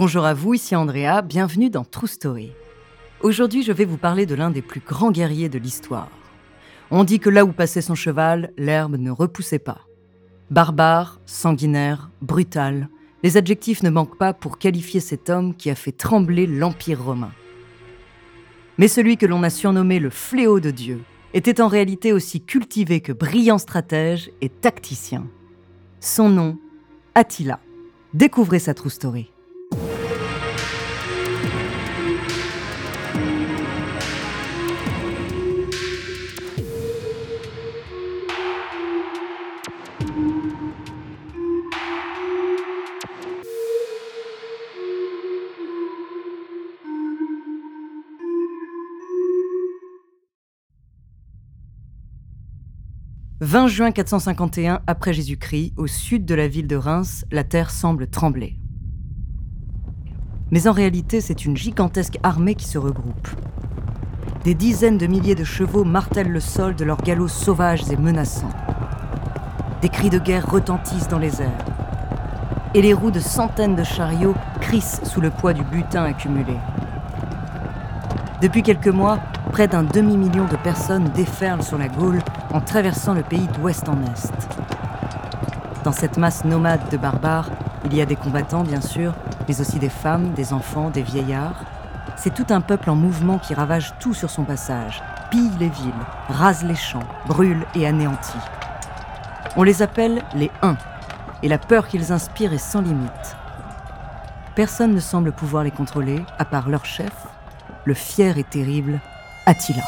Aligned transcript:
Bonjour 0.00 0.24
à 0.26 0.32
vous, 0.32 0.54
ici 0.54 0.76
Andrea, 0.76 1.22
bienvenue 1.22 1.70
dans 1.70 1.82
True 1.82 2.06
Story. 2.06 2.52
Aujourd'hui, 3.20 3.64
je 3.64 3.72
vais 3.72 3.84
vous 3.84 3.96
parler 3.96 4.26
de 4.26 4.36
l'un 4.36 4.52
des 4.52 4.62
plus 4.62 4.78
grands 4.78 5.10
guerriers 5.10 5.48
de 5.48 5.58
l'histoire. 5.58 6.08
On 6.92 7.02
dit 7.02 7.18
que 7.18 7.28
là 7.28 7.44
où 7.44 7.50
passait 7.50 7.80
son 7.80 7.96
cheval, 7.96 8.52
l'herbe 8.56 8.94
ne 8.94 9.10
repoussait 9.10 9.58
pas. 9.58 9.80
Barbare, 10.52 11.18
sanguinaire, 11.26 12.10
brutal, 12.22 12.88
les 13.24 13.36
adjectifs 13.36 13.82
ne 13.82 13.90
manquent 13.90 14.16
pas 14.16 14.32
pour 14.32 14.58
qualifier 14.58 15.00
cet 15.00 15.30
homme 15.30 15.52
qui 15.52 15.68
a 15.68 15.74
fait 15.74 15.90
trembler 15.90 16.46
l'Empire 16.46 17.02
romain. 17.02 17.32
Mais 18.78 18.86
celui 18.86 19.16
que 19.16 19.26
l'on 19.26 19.42
a 19.42 19.50
surnommé 19.50 19.98
le 19.98 20.10
fléau 20.10 20.60
de 20.60 20.70
Dieu 20.70 21.02
était 21.34 21.60
en 21.60 21.66
réalité 21.66 22.12
aussi 22.12 22.40
cultivé 22.40 23.00
que 23.00 23.10
brillant 23.10 23.58
stratège 23.58 24.30
et 24.42 24.48
tacticien. 24.48 25.26
Son 25.98 26.28
nom, 26.28 26.56
Attila. 27.16 27.58
Découvrez 28.14 28.60
sa 28.60 28.74
true 28.74 28.90
story. 28.90 29.32
20 53.50 53.68
juin 53.68 53.92
451 53.92 54.82
après 54.86 55.14
Jésus-Christ, 55.14 55.72
au 55.78 55.86
sud 55.86 56.26
de 56.26 56.34
la 56.34 56.48
ville 56.48 56.66
de 56.66 56.76
Reims, 56.76 57.24
la 57.32 57.44
terre 57.44 57.70
semble 57.70 58.06
trembler. 58.06 58.58
Mais 60.50 60.68
en 60.68 60.72
réalité, 60.72 61.22
c'est 61.22 61.46
une 61.46 61.56
gigantesque 61.56 62.18
armée 62.22 62.54
qui 62.54 62.66
se 62.66 62.76
regroupe. 62.76 63.26
Des 64.44 64.52
dizaines 64.52 64.98
de 64.98 65.06
milliers 65.06 65.34
de 65.34 65.44
chevaux 65.44 65.84
martèlent 65.84 66.30
le 66.30 66.40
sol 66.40 66.74
de 66.74 66.84
leurs 66.84 67.00
galops 67.00 67.32
sauvages 67.32 67.90
et 67.90 67.96
menaçants. 67.96 68.52
Des 69.80 69.88
cris 69.88 70.10
de 70.10 70.18
guerre 70.18 70.46
retentissent 70.46 71.08
dans 71.08 71.18
les 71.18 71.40
airs. 71.40 71.64
Et 72.74 72.82
les 72.82 72.92
roues 72.92 73.10
de 73.10 73.18
centaines 73.18 73.76
de 73.76 73.84
chariots 73.84 74.34
crissent 74.60 75.00
sous 75.04 75.22
le 75.22 75.30
poids 75.30 75.54
du 75.54 75.64
butin 75.64 76.04
accumulé. 76.04 76.58
Depuis 78.42 78.62
quelques 78.62 78.88
mois, 78.88 79.18
près 79.48 79.68
d'un 79.68 79.82
demi-million 79.82 80.44
de 80.44 80.56
personnes 80.56 81.10
déferlent 81.14 81.62
sur 81.62 81.78
la 81.78 81.88
Gaule 81.88 82.20
en 82.52 82.60
traversant 82.60 83.14
le 83.14 83.22
pays 83.22 83.48
d'ouest 83.58 83.88
en 83.88 84.00
est. 84.02 84.32
Dans 85.84 85.92
cette 85.92 86.16
masse 86.16 86.44
nomade 86.44 86.88
de 86.90 86.96
barbares, 86.96 87.50
il 87.84 87.94
y 87.94 88.00
a 88.00 88.06
des 88.06 88.16
combattants 88.16 88.62
bien 88.62 88.80
sûr, 88.80 89.14
mais 89.48 89.60
aussi 89.60 89.78
des 89.78 89.88
femmes, 89.88 90.32
des 90.34 90.52
enfants, 90.52 90.90
des 90.90 91.02
vieillards. 91.02 91.64
C'est 92.16 92.34
tout 92.34 92.46
un 92.50 92.60
peuple 92.60 92.90
en 92.90 92.94
mouvement 92.94 93.38
qui 93.38 93.54
ravage 93.54 93.94
tout 93.98 94.14
sur 94.14 94.30
son 94.30 94.44
passage, 94.44 95.02
pille 95.30 95.52
les 95.58 95.68
villes, 95.68 95.92
rase 96.28 96.64
les 96.64 96.74
champs, 96.74 97.06
brûle 97.26 97.64
et 97.74 97.86
anéantit. 97.86 98.38
On 99.56 99.62
les 99.62 99.82
appelle 99.82 100.22
les 100.34 100.50
Huns, 100.62 100.76
et 101.42 101.48
la 101.48 101.58
peur 101.58 101.88
qu'ils 101.88 102.12
inspirent 102.12 102.52
est 102.52 102.58
sans 102.58 102.82
limite. 102.82 103.36
Personne 104.54 104.94
ne 104.94 105.00
semble 105.00 105.32
pouvoir 105.32 105.62
les 105.62 105.70
contrôler, 105.70 106.24
à 106.38 106.44
part 106.44 106.68
leur 106.68 106.84
chef, 106.84 107.26
le 107.84 107.94
fier 107.94 108.36
et 108.38 108.44
terrible 108.44 109.00
Attila. 109.48 109.82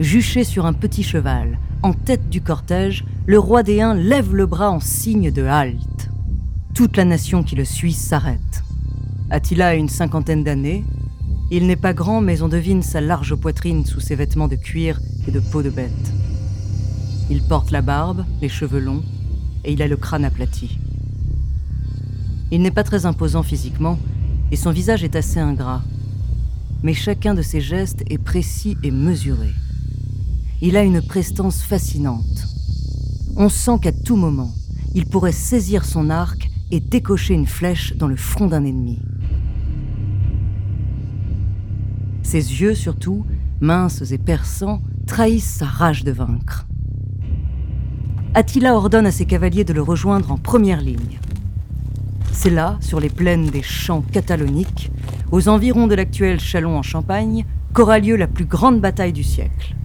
Juché 0.00 0.42
sur 0.42 0.66
un 0.66 0.72
petit 0.72 1.04
cheval, 1.04 1.60
en 1.84 1.92
tête 1.92 2.28
du 2.28 2.40
cortège, 2.40 3.04
le 3.26 3.38
roi 3.38 3.62
des 3.62 3.82
Huns 3.82 3.94
lève 3.94 4.34
le 4.34 4.46
bras 4.46 4.72
en 4.72 4.80
signe 4.80 5.30
de 5.30 5.44
halte. 5.44 6.10
Toute 6.74 6.96
la 6.96 7.04
nation 7.04 7.44
qui 7.44 7.54
le 7.54 7.64
suit 7.64 7.92
s'arrête. 7.92 8.64
Attila 9.30 9.68
a 9.68 9.74
une 9.74 9.88
cinquantaine 9.88 10.42
d'années. 10.42 10.84
Il 11.52 11.68
n'est 11.68 11.76
pas 11.76 11.94
grand, 11.94 12.20
mais 12.20 12.42
on 12.42 12.48
devine 12.48 12.82
sa 12.82 13.00
large 13.00 13.36
poitrine 13.36 13.86
sous 13.86 14.00
ses 14.00 14.16
vêtements 14.16 14.48
de 14.48 14.56
cuir 14.56 14.98
et 15.28 15.30
de 15.30 15.38
peau 15.38 15.62
de 15.62 15.70
bête. 15.70 16.12
Il 17.30 17.42
porte 17.42 17.70
la 17.70 17.80
barbe, 17.80 18.24
les 18.42 18.48
cheveux 18.48 18.80
longs, 18.80 19.04
et 19.64 19.72
il 19.72 19.82
a 19.82 19.88
le 19.88 19.96
crâne 19.96 20.24
aplati. 20.24 20.78
Il 22.50 22.62
n'est 22.62 22.70
pas 22.70 22.84
très 22.84 23.06
imposant 23.06 23.42
physiquement, 23.42 23.98
et 24.50 24.56
son 24.56 24.70
visage 24.70 25.02
est 25.04 25.16
assez 25.16 25.40
ingrat. 25.40 25.82
Mais 26.82 26.94
chacun 26.94 27.34
de 27.34 27.42
ses 27.42 27.60
gestes 27.60 28.04
est 28.10 28.18
précis 28.18 28.76
et 28.82 28.90
mesuré. 28.90 29.50
Il 30.60 30.76
a 30.76 30.82
une 30.82 31.02
prestance 31.02 31.62
fascinante. 31.62 32.46
On 33.36 33.48
sent 33.48 33.78
qu'à 33.82 33.92
tout 33.92 34.16
moment, 34.16 34.52
il 34.94 35.06
pourrait 35.06 35.32
saisir 35.32 35.84
son 35.84 36.10
arc 36.10 36.50
et 36.70 36.80
décocher 36.80 37.34
une 37.34 37.46
flèche 37.46 37.94
dans 37.96 38.06
le 38.06 38.16
front 38.16 38.46
d'un 38.46 38.64
ennemi. 38.64 39.00
Ses 42.22 42.60
yeux, 42.60 42.74
surtout, 42.74 43.24
minces 43.60 44.10
et 44.12 44.18
perçants, 44.18 44.82
trahissent 45.06 45.56
sa 45.56 45.66
rage 45.66 46.04
de 46.04 46.12
vaincre. 46.12 46.66
Attila 48.36 48.74
ordonne 48.74 49.06
à 49.06 49.12
ses 49.12 49.26
cavaliers 49.26 49.62
de 49.62 49.72
le 49.72 49.80
rejoindre 49.80 50.32
en 50.32 50.36
première 50.36 50.80
ligne. 50.80 51.20
C'est 52.32 52.50
là, 52.50 52.76
sur 52.80 52.98
les 52.98 53.08
plaines 53.08 53.46
des 53.46 53.62
champs 53.62 54.02
cataloniques, 54.10 54.90
aux 55.30 55.48
environs 55.48 55.86
de 55.86 55.94
l'actuel 55.94 56.40
Chalon 56.40 56.76
en 56.76 56.82
Champagne, 56.82 57.44
qu'aura 57.72 58.00
lieu 58.00 58.16
la 58.16 58.26
plus 58.26 58.44
grande 58.44 58.80
bataille 58.80 59.12
du 59.12 59.22
siècle. 59.22 59.76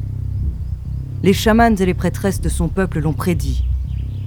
Les 1.22 1.34
chamans 1.34 1.76
et 1.76 1.86
les 1.86 1.94
prêtresses 1.94 2.42
de 2.42 2.50
son 2.50 2.70
peuple 2.70 3.02
l'ont 3.02 3.14
prédit. 3.14 3.66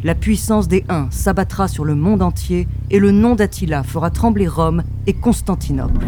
La 0.05 0.15
puissance 0.15 0.69
des 0.69 0.85
Huns 0.89 1.09
s'abattra 1.11 1.67
sur 1.67 1.85
le 1.85 1.97
monde 1.97 2.23
entier 2.23 2.69
et 2.91 3.01
le 3.01 3.11
nom 3.11 3.35
d'Attila 3.35 3.83
fera 3.83 4.11
trembler 4.11 4.47
Rome 4.47 4.85
et 5.09 5.15
Constantinople. 5.15 6.07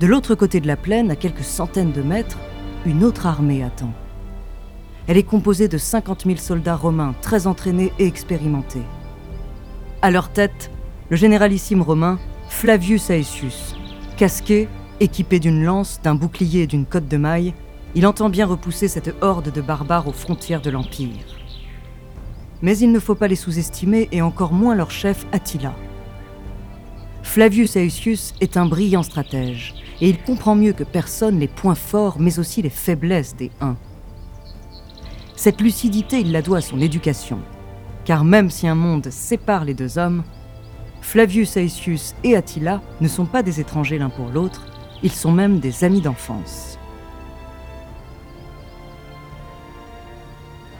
De 0.00 0.06
l'autre 0.06 0.34
côté 0.34 0.62
de 0.62 0.66
la 0.66 0.78
plaine, 0.78 1.10
à 1.10 1.16
quelques 1.16 1.44
centaines 1.44 1.92
de 1.92 2.00
mètres, 2.00 2.38
une 2.86 3.04
autre 3.04 3.26
armée 3.26 3.62
attend. 3.62 3.92
Elle 5.06 5.18
est 5.18 5.24
composée 5.24 5.68
de 5.68 5.76
50 5.76 6.24
000 6.24 6.38
soldats 6.38 6.74
romains 6.74 7.14
très 7.20 7.46
entraînés 7.46 7.92
et 7.98 8.06
expérimentés. 8.06 8.82
À 10.00 10.10
leur 10.10 10.30
tête, 10.30 10.70
le 11.10 11.18
généralissime 11.18 11.82
romain 11.82 12.18
Flavius 12.48 13.10
Aetius. 13.10 13.76
Casqué, 14.16 14.68
équipé 15.00 15.38
d'une 15.38 15.62
lance, 15.62 16.00
d'un 16.02 16.14
bouclier 16.14 16.62
et 16.62 16.66
d'une 16.66 16.86
cotte 16.86 17.08
de 17.08 17.18
maille, 17.18 17.52
il 17.94 18.06
entend 18.06 18.30
bien 18.30 18.46
repousser 18.46 18.88
cette 18.88 19.14
horde 19.20 19.52
de 19.52 19.60
barbares 19.60 20.08
aux 20.08 20.12
frontières 20.12 20.62
de 20.62 20.70
l'Empire. 20.70 21.26
Mais 22.62 22.78
il 22.78 22.90
ne 22.90 23.00
faut 23.00 23.14
pas 23.14 23.28
les 23.28 23.36
sous-estimer 23.36 24.08
et 24.12 24.22
encore 24.22 24.54
moins 24.54 24.74
leur 24.74 24.90
chef 24.90 25.26
Attila. 25.32 25.74
Flavius 27.22 27.76
Aetius 27.76 28.32
est 28.40 28.56
un 28.56 28.64
brillant 28.64 29.02
stratège 29.02 29.74
et 30.00 30.08
il 30.08 30.22
comprend 30.22 30.54
mieux 30.54 30.72
que 30.72 30.84
personne 30.84 31.38
les 31.38 31.48
points 31.48 31.74
forts 31.74 32.16
mais 32.18 32.38
aussi 32.38 32.62
les 32.62 32.70
faiblesses 32.70 33.36
des 33.36 33.50
Huns. 33.60 33.76
Cette 35.36 35.60
lucidité, 35.60 36.20
il 36.20 36.32
la 36.32 36.42
doit 36.42 36.58
à 36.58 36.62
son 36.62 36.80
éducation, 36.80 37.38
car 38.04 38.24
même 38.24 38.50
si 38.50 38.66
un 38.68 38.74
monde 38.74 39.08
sépare 39.10 39.64
les 39.64 39.74
deux 39.74 39.98
hommes, 39.98 40.22
Flavius 41.00 41.56
Aetius 41.56 42.14
et 42.24 42.36
Attila 42.36 42.82
ne 43.00 43.08
sont 43.08 43.24
pas 43.24 43.42
des 43.42 43.60
étrangers 43.60 43.98
l'un 43.98 44.10
pour 44.10 44.28
l'autre, 44.28 44.66
ils 45.02 45.12
sont 45.12 45.32
même 45.32 45.58
des 45.58 45.82
amis 45.84 46.02
d'enfance. 46.02 46.78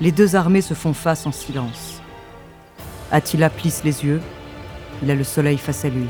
Les 0.00 0.12
deux 0.12 0.36
armées 0.36 0.62
se 0.62 0.74
font 0.74 0.94
face 0.94 1.26
en 1.26 1.32
silence. 1.32 2.00
Attila 3.10 3.50
plisse 3.50 3.82
les 3.84 4.04
yeux, 4.04 4.20
il 5.02 5.10
a 5.10 5.14
le 5.14 5.24
soleil 5.24 5.58
face 5.58 5.84
à 5.84 5.88
lui. 5.88 6.06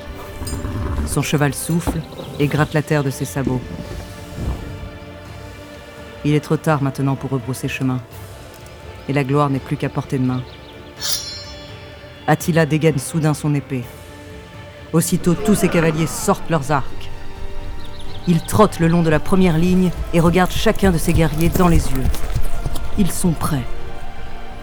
Son 1.06 1.22
cheval 1.22 1.54
souffle 1.54 2.00
et 2.40 2.46
gratte 2.46 2.72
la 2.72 2.82
terre 2.82 3.04
de 3.04 3.10
ses 3.10 3.26
sabots. 3.26 3.60
Il 6.24 6.34
est 6.34 6.40
trop 6.40 6.56
tard 6.56 6.82
maintenant 6.82 7.14
pour 7.14 7.30
rebrousser 7.30 7.68
chemin. 7.68 8.00
Et 9.08 9.12
la 9.12 9.24
gloire 9.24 9.50
n'est 9.50 9.58
plus 9.58 9.76
qu'à 9.76 9.90
portée 9.90 10.18
de 10.18 10.24
main. 10.24 10.42
Attila 12.26 12.64
dégaine 12.64 12.98
soudain 12.98 13.34
son 13.34 13.54
épée. 13.54 13.84
Aussitôt, 14.92 15.34
tous 15.34 15.54
ses 15.54 15.68
cavaliers 15.68 16.06
sortent 16.06 16.48
leurs 16.50 16.72
arcs. 16.72 17.10
Il 18.26 18.40
trotte 18.40 18.80
le 18.80 18.88
long 18.88 19.02
de 19.02 19.10
la 19.10 19.20
première 19.20 19.58
ligne 19.58 19.90
et 20.14 20.20
regarde 20.20 20.50
chacun 20.50 20.92
de 20.92 20.98
ses 20.98 21.12
guerriers 21.12 21.50
dans 21.50 21.68
les 21.68 21.90
yeux. 21.92 22.04
Ils 22.98 23.10
sont 23.10 23.32
prêts. 23.32 23.64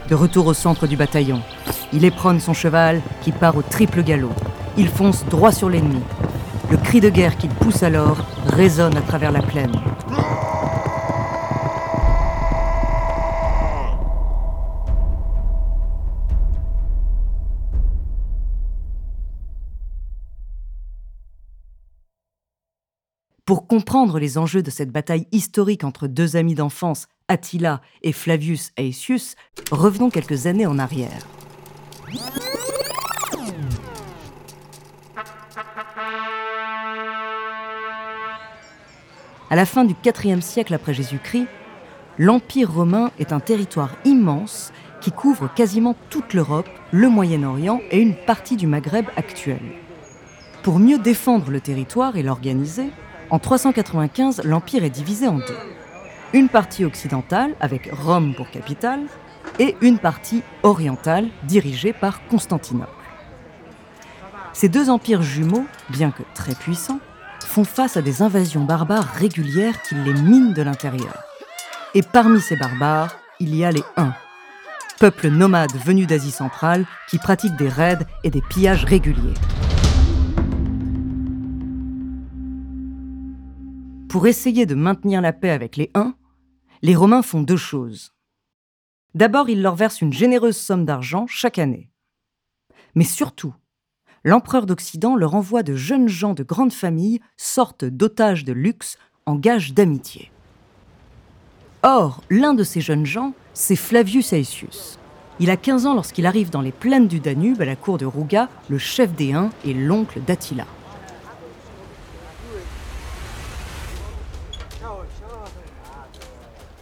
De 0.09 0.15
retour 0.15 0.47
au 0.47 0.53
centre 0.53 0.87
du 0.87 0.95
bataillon, 0.95 1.41
il 1.91 2.05
éprône 2.05 2.39
son 2.39 2.53
cheval 2.53 3.01
qui 3.21 3.31
part 3.31 3.57
au 3.57 3.61
triple 3.61 4.03
galop. 4.03 4.31
Il 4.77 4.89
fonce 4.89 5.25
droit 5.25 5.51
sur 5.51 5.69
l'ennemi. 5.69 6.01
Le 6.69 6.75
cri 6.75 6.99
de 6.99 7.09
guerre 7.09 7.37
qu'il 7.37 7.49
pousse 7.49 7.81
alors 7.81 8.17
résonne 8.45 8.97
à 8.97 9.01
travers 9.01 9.31
la 9.31 9.41
plaine. 9.41 9.71
Pour 23.45 23.65
comprendre 23.65 24.19
les 24.19 24.37
enjeux 24.37 24.61
de 24.61 24.69
cette 24.69 24.91
bataille 24.91 25.25
historique 25.31 25.85
entre 25.85 26.07
deux 26.07 26.35
amis 26.35 26.53
d'enfance, 26.53 27.07
Attila 27.29 27.79
et 28.01 28.11
Flavius 28.11 28.71
Aetius, 28.75 29.35
revenons 29.71 30.09
quelques 30.09 30.47
années 30.47 30.65
en 30.65 30.79
arrière. 30.79 31.25
À 39.49 39.55
la 39.55 39.65
fin 39.65 39.85
du 39.85 39.95
IVe 40.03 40.41
siècle 40.41 40.73
après 40.73 40.93
Jésus-Christ, 40.93 41.47
l'Empire 42.17 42.69
romain 42.69 43.11
est 43.17 43.31
un 43.31 43.39
territoire 43.39 43.91
immense 44.03 44.73
qui 44.99 45.13
couvre 45.13 45.49
quasiment 45.53 45.95
toute 46.09 46.33
l'Europe, 46.33 46.69
le 46.91 47.07
Moyen-Orient 47.07 47.79
et 47.89 48.01
une 48.01 48.15
partie 48.15 48.57
du 48.57 48.67
Maghreb 48.67 49.05
actuel. 49.15 49.61
Pour 50.63 50.79
mieux 50.79 50.99
défendre 50.99 51.49
le 51.49 51.61
territoire 51.61 52.17
et 52.17 52.23
l'organiser, 52.23 52.89
en 53.29 53.39
395, 53.39 54.41
l'Empire 54.43 54.83
est 54.83 54.89
divisé 54.89 55.29
en 55.29 55.37
deux. 55.37 55.57
Une 56.33 56.49
partie 56.49 56.83
occidentale, 56.83 57.55
avec 57.61 57.89
Rome 57.93 58.33
pour 58.35 58.49
capitale, 58.51 59.05
et 59.59 59.77
une 59.79 59.97
partie 59.97 60.43
orientale, 60.63 61.29
dirigée 61.43 61.93
par 61.93 62.27
Constantinople. 62.27 62.91
Ces 64.51 64.67
deux 64.67 64.89
empires 64.89 65.21
jumeaux, 65.21 65.65
bien 65.89 66.11
que 66.11 66.23
très 66.33 66.53
puissants, 66.53 66.99
font 67.57 67.63
face 67.63 67.97
à 67.97 68.03
des 68.03 68.21
invasions 68.21 68.63
barbares 68.63 69.15
régulières 69.15 69.81
qui 69.81 69.95
les 69.95 70.13
minent 70.13 70.53
de 70.53 70.61
l'intérieur. 70.61 71.23
Et 71.95 72.03
parmi 72.03 72.39
ces 72.39 72.55
barbares, 72.55 73.17
il 73.39 73.55
y 73.55 73.65
a 73.65 73.71
les 73.71 73.81
Huns, 73.95 74.13
peuple 74.99 75.29
nomade 75.29 75.75
venu 75.83 76.05
d'Asie 76.05 76.29
centrale 76.29 76.85
qui 77.09 77.17
pratique 77.17 77.55
des 77.55 77.67
raids 77.67 78.05
et 78.23 78.29
des 78.29 78.43
pillages 78.47 78.85
réguliers. 78.85 79.33
Pour 84.07 84.27
essayer 84.27 84.67
de 84.67 84.75
maintenir 84.75 85.19
la 85.21 85.33
paix 85.33 85.49
avec 85.49 85.77
les 85.77 85.89
Huns, 85.95 86.13
les 86.83 86.95
Romains 86.95 87.23
font 87.23 87.41
deux 87.41 87.57
choses. 87.57 88.13
D'abord, 89.15 89.49
ils 89.49 89.63
leur 89.63 89.75
versent 89.75 90.01
une 90.01 90.13
généreuse 90.13 90.57
somme 90.57 90.85
d'argent 90.85 91.25
chaque 91.25 91.57
année. 91.57 91.89
Mais 92.93 93.03
surtout, 93.03 93.55
l'empereur 94.23 94.65
d'Occident 94.65 95.15
leur 95.15 95.35
envoie 95.35 95.63
de 95.63 95.75
jeunes 95.75 96.07
gens 96.07 96.33
de 96.33 96.43
grande 96.43 96.73
famille, 96.73 97.19
sorte 97.37 97.85
d'otages 97.85 98.45
de 98.45 98.53
luxe, 98.53 98.97
en 99.25 99.35
gage 99.35 99.73
d'amitié. 99.73 100.31
Or, 101.83 102.21
l'un 102.29 102.53
de 102.53 102.63
ces 102.63 102.81
jeunes 102.81 103.05
gens, 103.05 103.33
c'est 103.53 103.75
Flavius 103.75 104.33
Aetius. 104.33 104.99
Il 105.39 105.49
a 105.49 105.57
15 105.57 105.85
ans 105.85 105.93
lorsqu'il 105.93 106.25
arrive 106.25 106.49
dans 106.49 106.61
les 106.61 106.71
plaines 106.71 107.07
du 107.07 107.19
Danube 107.19 107.61
à 107.61 107.65
la 107.65 107.75
cour 107.75 107.97
de 107.97 108.05
Rouga, 108.05 108.49
le 108.69 108.77
chef 108.77 109.13
des 109.13 109.33
Huns 109.33 109.51
et 109.63 109.73
l'oncle 109.73 110.19
d'Attila. 110.25 110.65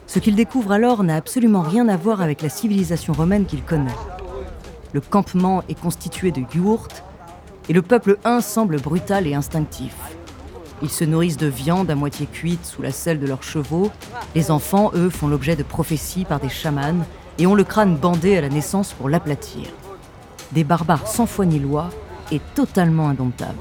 Ce 0.07 0.19
qu'il 0.19 0.35
découvre 0.35 0.71
alors 0.71 1.03
n'a 1.03 1.17
absolument 1.17 1.61
rien 1.61 1.89
à 1.89 1.97
voir 1.97 2.21
avec 2.21 2.41
la 2.41 2.47
civilisation 2.47 3.11
romaine 3.11 3.45
qu'il 3.45 3.63
connaît. 3.63 3.91
Le 4.93 5.01
campement 5.01 5.61
est 5.67 5.77
constitué 5.77 6.31
de 6.31 6.41
yourtes, 6.55 7.03
et 7.69 7.73
le 7.73 7.81
peuple 7.81 8.17
huns 8.23 8.41
semble 8.41 8.79
brutal 8.79 9.27
et 9.27 9.35
instinctif. 9.35 9.95
Ils 10.81 10.89
se 10.89 11.03
nourrissent 11.03 11.37
de 11.37 11.47
viande 11.47 11.89
à 11.89 11.95
moitié 11.95 12.25
cuite 12.25 12.65
sous 12.65 12.81
la 12.81 12.91
selle 12.91 13.19
de 13.19 13.27
leurs 13.27 13.43
chevaux. 13.43 13.91
Les 14.35 14.51
enfants, 14.51 14.91
eux, 14.93 15.09
font 15.09 15.27
l'objet 15.27 15.55
de 15.55 15.63
prophéties 15.63 16.25
par 16.25 16.39
des 16.39 16.49
chamans 16.49 17.05
et 17.37 17.47
ont 17.47 17.55
le 17.55 17.63
crâne 17.63 17.95
bandé 17.95 18.37
à 18.37 18.41
la 18.41 18.49
naissance 18.49 18.93
pour 18.93 19.09
l'aplatir. 19.09 19.67
Des 20.51 20.63
barbares 20.63 21.07
sans 21.07 21.25
foi 21.25 21.45
ni 21.45 21.59
loi 21.59 21.89
et 22.31 22.41
totalement 22.55 23.09
indomptables. 23.09 23.53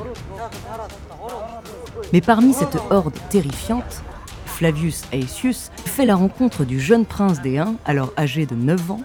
Mais 2.13 2.21
parmi 2.21 2.53
cette 2.53 2.79
horde 2.91 3.15
terrifiante, 3.31 4.03
Flavius 4.47 5.03
Aetius 5.13 5.71
fait 5.85 6.07
la 6.07 6.15
rencontre 6.15 6.65
du 6.65 6.81
jeune 6.81 7.07
prince 7.07 7.41
des 7.43 7.59
Huns, 7.59 7.77
alors 7.85 8.13
âgé 8.17 8.47
de 8.47 8.55
9 8.55 8.91
ans. 8.93 9.01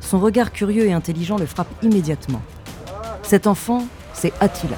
Son 0.00 0.18
regard 0.18 0.52
curieux 0.52 0.86
et 0.86 0.92
intelligent 0.92 1.38
le 1.38 1.46
frappe 1.46 1.70
immédiatement. 1.82 2.42
Cet 3.22 3.46
enfant 3.46 3.86
c'est 4.18 4.32
Attila. 4.40 4.76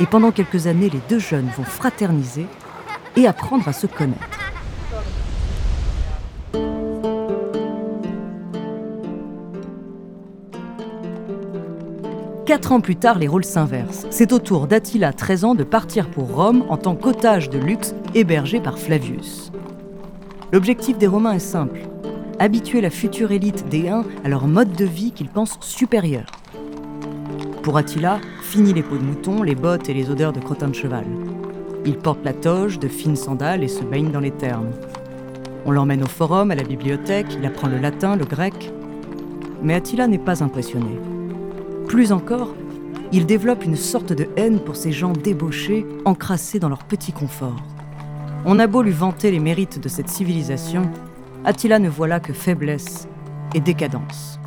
Et 0.00 0.06
pendant 0.06 0.32
quelques 0.32 0.66
années, 0.66 0.88
les 0.88 1.00
deux 1.08 1.18
jeunes 1.18 1.50
vont 1.56 1.64
fraterniser 1.64 2.46
et 3.14 3.26
apprendre 3.26 3.68
à 3.68 3.74
se 3.74 3.86
connaître. 3.86 4.22
Quatre 12.46 12.72
ans 12.72 12.80
plus 12.80 12.96
tard, 12.96 13.18
les 13.18 13.28
rôles 13.28 13.44
s'inversent. 13.44 14.06
C'est 14.10 14.32
au 14.32 14.38
tour 14.38 14.66
d'Attila, 14.66 15.12
13 15.12 15.44
ans, 15.44 15.54
de 15.54 15.64
partir 15.64 16.10
pour 16.10 16.34
Rome 16.34 16.64
en 16.70 16.78
tant 16.78 16.96
qu'otage 16.96 17.50
de 17.50 17.58
luxe 17.58 17.94
hébergé 18.14 18.60
par 18.60 18.78
Flavius. 18.78 19.52
L'objectif 20.52 20.96
des 20.98 21.06
Romains 21.06 21.34
est 21.34 21.38
simple 21.38 21.80
habituer 22.42 22.80
la 22.80 22.90
future 22.90 23.30
élite 23.30 23.68
des 23.68 23.88
Huns 23.88 24.04
à 24.24 24.28
leur 24.28 24.48
mode 24.48 24.72
de 24.72 24.84
vie 24.84 25.12
qu'ils 25.12 25.28
pensent 25.28 25.58
supérieur. 25.60 26.26
Pour 27.62 27.76
Attila, 27.76 28.20
fini 28.40 28.72
les 28.72 28.82
peaux 28.82 28.96
de 28.96 29.04
mouton, 29.04 29.44
les 29.44 29.54
bottes 29.54 29.88
et 29.88 29.94
les 29.94 30.10
odeurs 30.10 30.32
de 30.32 30.40
crottin 30.40 30.66
de 30.66 30.74
cheval. 30.74 31.06
Il 31.86 31.96
porte 31.96 32.24
la 32.24 32.32
toge, 32.32 32.80
de 32.80 32.88
fines 32.88 33.14
sandales 33.14 33.62
et 33.62 33.68
se 33.68 33.84
baigne 33.84 34.10
dans 34.10 34.18
les 34.18 34.32
thermes. 34.32 34.72
On 35.64 35.70
l'emmène 35.70 36.02
au 36.02 36.08
forum, 36.08 36.50
à 36.50 36.56
la 36.56 36.64
bibliothèque, 36.64 37.36
il 37.38 37.46
apprend 37.46 37.68
le 37.68 37.78
latin, 37.78 38.16
le 38.16 38.24
grec. 38.24 38.72
Mais 39.62 39.74
Attila 39.74 40.08
n'est 40.08 40.18
pas 40.18 40.42
impressionné. 40.42 40.98
Plus 41.86 42.10
encore, 42.10 42.52
il 43.12 43.26
développe 43.26 43.64
une 43.64 43.76
sorte 43.76 44.12
de 44.12 44.26
haine 44.36 44.58
pour 44.58 44.74
ces 44.74 44.90
gens 44.90 45.12
débauchés, 45.12 45.86
encrassés 46.04 46.58
dans 46.58 46.68
leur 46.68 46.82
petit 46.82 47.12
confort. 47.12 47.62
On 48.44 48.58
a 48.58 48.66
beau 48.66 48.82
lui 48.82 48.90
vanter 48.90 49.30
les 49.30 49.38
mérites 49.38 49.78
de 49.78 49.88
cette 49.88 50.08
civilisation, 50.08 50.90
Attila 51.44 51.78
ne 51.78 51.88
voit 51.88 52.08
là 52.08 52.18
que 52.18 52.32
faiblesse 52.32 53.06
et 53.54 53.60
décadence. 53.60 54.40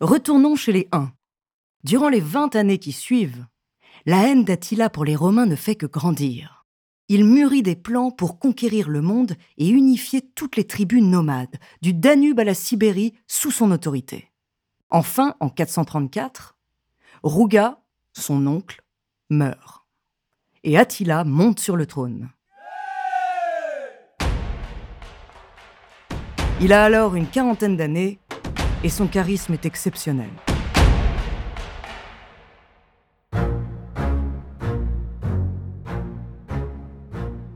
Retournons 0.00 0.56
chez 0.56 0.72
les 0.72 0.88
Huns. 0.90 1.12
Durant 1.84 2.08
les 2.08 2.20
vingt 2.20 2.56
années 2.56 2.78
qui 2.78 2.90
suivent, 2.90 3.46
la 4.06 4.26
haine 4.26 4.44
d'Attila 4.44 4.90
pour 4.90 5.04
les 5.04 5.14
Romains 5.14 5.46
ne 5.46 5.54
fait 5.54 5.76
que 5.76 5.86
grandir. 5.86 6.66
Il 7.08 7.24
mûrit 7.24 7.62
des 7.62 7.76
plans 7.76 8.10
pour 8.10 8.40
conquérir 8.40 8.88
le 8.88 9.02
monde 9.02 9.36
et 9.56 9.68
unifier 9.68 10.20
toutes 10.34 10.56
les 10.56 10.66
tribus 10.66 11.02
nomades, 11.02 11.56
du 11.80 11.94
Danube 11.94 12.40
à 12.40 12.44
la 12.44 12.54
Sibérie, 12.54 13.14
sous 13.28 13.52
son 13.52 13.70
autorité. 13.70 14.32
Enfin, 14.90 15.36
en 15.38 15.48
434, 15.48 16.56
Rouga, 17.22 17.80
son 18.14 18.46
oncle, 18.48 18.82
meurt. 19.30 19.86
Et 20.64 20.76
Attila 20.76 21.22
monte 21.22 21.60
sur 21.60 21.76
le 21.76 21.86
trône. 21.86 22.30
Il 26.60 26.72
a 26.72 26.84
alors 26.84 27.14
une 27.14 27.28
quarantaine 27.28 27.76
d'années 27.76 28.18
et 28.84 28.90
son 28.90 29.08
charisme 29.08 29.54
est 29.54 29.66
exceptionnel. 29.66 30.28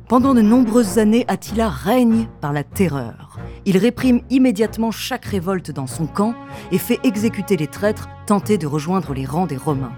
Pendant 0.09 0.33
de 0.33 0.41
nombreuses 0.41 0.97
années, 0.97 1.27
Attila 1.29 1.69
règne 1.69 2.29
par 2.41 2.55
la 2.55 2.65
terreur. 2.65 3.39
Il 3.67 3.77
réprime 3.77 4.23
immédiatement 4.31 4.91
chaque 4.91 5.27
révolte 5.27 5.71
dans 5.71 5.87
son 5.87 6.07
camp 6.07 6.35
et 6.73 6.79
fait 6.79 6.99
exécuter 7.05 7.59
les 7.59 7.67
traîtres 7.67 8.09
tentés 8.27 8.57
de 8.57 8.67
rejoindre 8.67 9.13
les 9.13 9.27
rangs 9.27 9.47
des 9.47 9.59
Romains. 9.59 9.93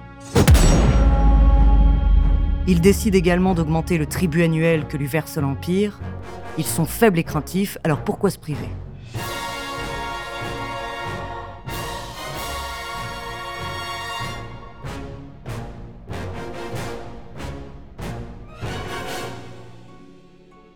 Il 2.66 2.80
décide 2.80 3.14
également 3.14 3.54
d'augmenter 3.54 3.98
le 3.98 4.06
tribut 4.06 4.42
annuel 4.42 4.88
que 4.88 4.96
lui 4.96 5.06
verse 5.06 5.36
l'Empire. 5.36 6.00
Ils 6.58 6.64
sont 6.64 6.86
faibles 6.86 7.20
et 7.20 7.24
craintifs, 7.24 7.78
alors 7.84 8.02
pourquoi 8.02 8.30
se 8.30 8.38
priver? 8.38 8.68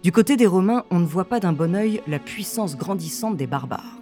Du 0.05 0.13
côté 0.13 0.37
des 0.37 0.47
Romains, 0.47 0.85
on 0.91 0.99
ne 0.99 1.07
voit 1.07 1.25
pas 1.25 1.41
d'un 1.41 1.55
bon 1.55 1.75
œil 1.75 2.03
la 2.07 2.19
puissance 2.19 2.77
grandissante 2.77 3.39
des 3.39 3.47
barbares. 3.47 3.99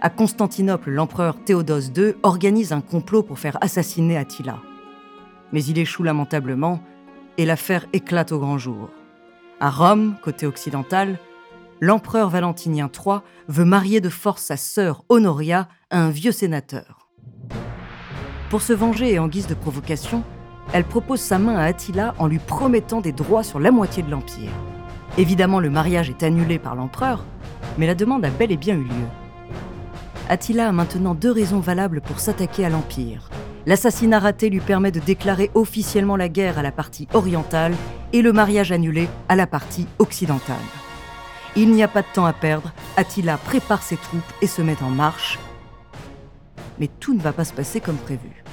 À 0.00 0.08
Constantinople, 0.08 0.88
l'empereur 0.88 1.36
Théodose 1.44 1.92
II 1.94 2.14
organise 2.22 2.72
un 2.72 2.80
complot 2.80 3.22
pour 3.22 3.38
faire 3.38 3.58
assassiner 3.60 4.16
Attila. 4.16 4.60
Mais 5.52 5.62
il 5.62 5.78
échoue 5.78 6.04
lamentablement 6.04 6.80
et 7.36 7.44
l'affaire 7.44 7.84
éclate 7.92 8.32
au 8.32 8.38
grand 8.38 8.56
jour. 8.56 8.88
À 9.60 9.68
Rome, 9.68 10.16
côté 10.22 10.46
occidental, 10.46 11.18
l'empereur 11.82 12.30
Valentinien 12.30 12.88
III 12.90 13.18
veut 13.48 13.66
marier 13.66 14.00
de 14.00 14.08
force 14.08 14.40
sa 14.40 14.56
sœur 14.56 15.04
Honoria 15.10 15.68
à 15.90 16.00
un 16.00 16.08
vieux 16.08 16.32
sénateur. 16.32 17.10
Pour 18.48 18.62
se 18.62 18.72
venger 18.72 19.12
et 19.12 19.18
en 19.18 19.28
guise 19.28 19.48
de 19.48 19.54
provocation, 19.54 20.24
elle 20.72 20.84
propose 20.84 21.20
sa 21.20 21.38
main 21.38 21.56
à 21.56 21.64
Attila 21.64 22.14
en 22.18 22.26
lui 22.26 22.38
promettant 22.38 23.02
des 23.02 23.12
droits 23.12 23.42
sur 23.42 23.60
la 23.60 23.70
moitié 23.70 24.02
de 24.02 24.10
l'Empire. 24.10 24.52
Évidemment, 25.18 25.60
le 25.60 25.70
mariage 25.70 26.10
est 26.10 26.22
annulé 26.22 26.58
par 26.58 26.74
l'empereur, 26.74 27.24
mais 27.78 27.86
la 27.86 27.94
demande 27.94 28.24
a 28.24 28.30
bel 28.30 28.52
et 28.52 28.56
bien 28.56 28.74
eu 28.74 28.84
lieu. 28.84 29.06
Attila 30.28 30.68
a 30.68 30.72
maintenant 30.72 31.14
deux 31.14 31.30
raisons 31.30 31.60
valables 31.60 32.00
pour 32.00 32.20
s'attaquer 32.20 32.64
à 32.64 32.68
l'Empire. 32.68 33.30
L'assassinat 33.64 34.18
raté 34.18 34.50
lui 34.50 34.60
permet 34.60 34.92
de 34.92 35.00
déclarer 35.00 35.50
officiellement 35.54 36.16
la 36.16 36.28
guerre 36.28 36.58
à 36.58 36.62
la 36.62 36.72
partie 36.72 37.08
orientale 37.14 37.74
et 38.12 38.22
le 38.22 38.32
mariage 38.32 38.72
annulé 38.72 39.08
à 39.28 39.36
la 39.36 39.46
partie 39.46 39.86
occidentale. 39.98 40.56
Il 41.56 41.70
n'y 41.72 41.82
a 41.82 41.88
pas 41.88 42.02
de 42.02 42.06
temps 42.12 42.26
à 42.26 42.32
perdre, 42.32 42.72
Attila 42.96 43.38
prépare 43.38 43.82
ses 43.82 43.96
troupes 43.96 44.32
et 44.42 44.46
se 44.46 44.62
met 44.62 44.76
en 44.82 44.90
marche. 44.90 45.38
Mais 46.78 46.90
tout 47.00 47.14
ne 47.14 47.20
va 47.20 47.32
pas 47.32 47.44
se 47.44 47.54
passer 47.54 47.80
comme 47.80 47.96
prévu. 47.96 48.44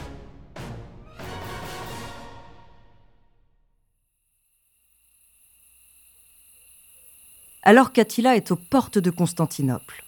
Alors 7.65 7.93
qu'Attila 7.93 8.35
est 8.35 8.51
aux 8.51 8.57
portes 8.57 8.97
de 8.97 9.09
Constantinople, 9.09 10.03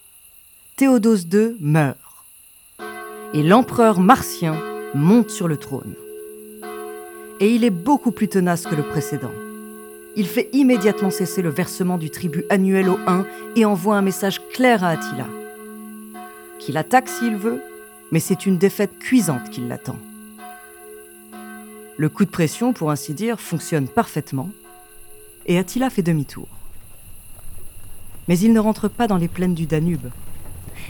Théodose 0.75 1.25
II 1.31 1.55
meurt. 1.61 1.97
Et 3.33 3.43
l'empereur 3.43 4.01
martien 4.01 4.59
monte 4.93 5.29
sur 5.29 5.47
le 5.47 5.55
trône. 5.55 5.95
Et 7.39 7.55
il 7.55 7.63
est 7.63 7.69
beaucoup 7.69 8.11
plus 8.11 8.27
tenace 8.27 8.65
que 8.65 8.75
le 8.75 8.83
précédent. 8.83 9.31
Il 10.17 10.27
fait 10.27 10.49
immédiatement 10.51 11.11
cesser 11.11 11.41
le 11.41 11.49
versement 11.49 11.97
du 11.97 12.09
tribut 12.09 12.43
annuel 12.49 12.89
au 12.89 12.99
1 13.07 13.25
et 13.55 13.63
envoie 13.63 13.95
un 13.95 14.01
message 14.01 14.41
clair 14.49 14.83
à 14.83 14.89
Attila. 14.89 15.27
Qu'il 16.59 16.75
attaque 16.75 17.07
s'il 17.07 17.37
veut, 17.37 17.61
mais 18.11 18.19
c'est 18.19 18.45
une 18.45 18.57
défaite 18.57 18.99
cuisante 18.99 19.49
qui 19.49 19.61
l'attend. 19.61 19.99
Le 21.95 22.09
coup 22.09 22.25
de 22.25 22.31
pression, 22.31 22.73
pour 22.73 22.91
ainsi 22.91 23.13
dire, 23.13 23.39
fonctionne 23.39 23.87
parfaitement, 23.87 24.49
et 25.45 25.57
Attila 25.57 25.89
fait 25.89 26.01
demi-tour. 26.01 26.49
Mais 28.27 28.39
il 28.39 28.53
ne 28.53 28.59
rentre 28.59 28.87
pas 28.87 29.07
dans 29.07 29.17
les 29.17 29.27
plaines 29.27 29.53
du 29.53 29.65
Danube, 29.65 30.07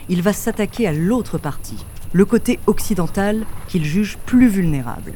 il 0.08 0.22
va 0.22 0.32
s'attaquer 0.32 0.86
à 0.86 0.92
l'autre 0.92 1.38
partie, 1.38 1.84
le 2.12 2.24
côté 2.24 2.58
occidental 2.66 3.44
qu'il 3.68 3.84
juge 3.84 4.18
plus 4.24 4.48
vulnérable. 4.48 5.14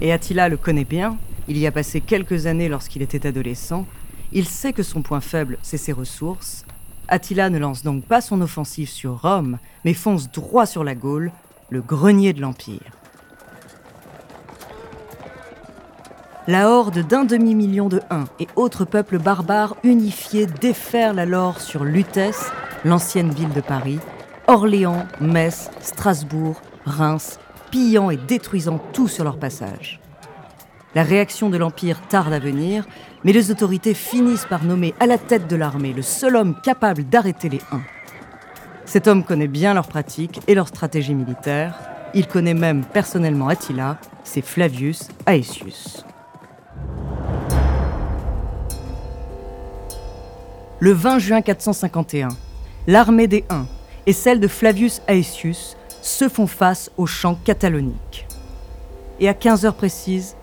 Et 0.00 0.12
Attila 0.12 0.48
le 0.48 0.56
connaît 0.56 0.84
bien, 0.84 1.16
il 1.48 1.58
y 1.58 1.66
a 1.66 1.72
passé 1.72 2.00
quelques 2.00 2.46
années 2.46 2.68
lorsqu'il 2.68 3.02
était 3.02 3.26
adolescent, 3.26 3.86
il 4.32 4.46
sait 4.46 4.72
que 4.72 4.82
son 4.82 5.02
point 5.02 5.20
faible, 5.20 5.58
c'est 5.62 5.78
ses 5.78 5.92
ressources. 5.92 6.64
Attila 7.08 7.50
ne 7.50 7.58
lance 7.58 7.82
donc 7.82 8.04
pas 8.04 8.20
son 8.20 8.40
offensive 8.40 8.88
sur 8.88 9.22
Rome, 9.22 9.58
mais 9.84 9.94
fonce 9.94 10.30
droit 10.30 10.66
sur 10.66 10.84
la 10.84 10.94
Gaule, 10.94 11.32
le 11.70 11.80
grenier 11.80 12.32
de 12.32 12.40
l'Empire. 12.40 12.99
La 16.50 16.68
horde 16.68 17.06
d'un 17.06 17.24
demi-million 17.24 17.88
de 17.88 18.00
Huns 18.10 18.26
et 18.40 18.48
autres 18.56 18.84
peuples 18.84 19.20
barbares 19.20 19.76
unifiés 19.84 20.46
déferle 20.46 21.20
alors 21.20 21.60
sur 21.60 21.84
Lutèce, 21.84 22.50
l'ancienne 22.84 23.30
ville 23.30 23.52
de 23.52 23.60
Paris, 23.60 24.00
Orléans, 24.48 25.06
Metz, 25.20 25.70
Strasbourg, 25.80 26.60
Reims, 26.84 27.38
pillant 27.70 28.10
et 28.10 28.16
détruisant 28.16 28.80
tout 28.92 29.06
sur 29.06 29.22
leur 29.22 29.38
passage. 29.38 30.00
La 30.96 31.04
réaction 31.04 31.50
de 31.50 31.56
l'Empire 31.56 32.00
tarde 32.08 32.32
à 32.32 32.40
venir, 32.40 32.84
mais 33.22 33.32
les 33.32 33.52
autorités 33.52 33.94
finissent 33.94 34.46
par 34.46 34.64
nommer 34.64 34.92
à 34.98 35.06
la 35.06 35.18
tête 35.18 35.46
de 35.46 35.54
l'armée 35.54 35.92
le 35.92 36.02
seul 36.02 36.34
homme 36.34 36.56
capable 36.64 37.04
d'arrêter 37.04 37.48
les 37.48 37.60
Huns. 37.70 37.84
Cet 38.86 39.06
homme 39.06 39.22
connaît 39.22 39.46
bien 39.46 39.72
leurs 39.72 39.86
pratiques 39.86 40.40
et 40.48 40.56
leur 40.56 40.66
stratégie 40.66 41.14
militaire. 41.14 41.78
Il 42.12 42.26
connaît 42.26 42.54
même 42.54 42.84
personnellement 42.84 43.46
Attila, 43.46 43.98
c'est 44.24 44.42
Flavius 44.42 45.06
Aetius. 45.28 46.04
Le 50.82 50.92
20 50.92 51.18
juin 51.18 51.42
451, 51.42 52.28
l'armée 52.86 53.26
des 53.26 53.44
Huns 53.50 53.66
et 54.06 54.14
celle 54.14 54.40
de 54.40 54.48
Flavius 54.48 55.02
Aetius 55.08 55.76
se 56.00 56.28
font 56.28 56.46
face 56.46 56.90
au 56.96 57.04
champ 57.04 57.34
catalonique. 57.44 58.26
Et 59.20 59.28
à 59.28 59.34
15 59.34 59.66
heures 59.66 59.74
précises, 59.74 60.36